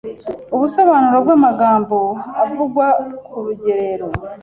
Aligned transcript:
Ubusobanuro 0.55 1.17
bw’ 1.23 1.29
amagambo 1.37 1.97
avugwa 2.43 2.87
kurugerero 3.25 4.07